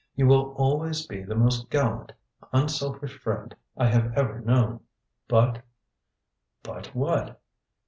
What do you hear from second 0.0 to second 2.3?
"You will always be the most gallant,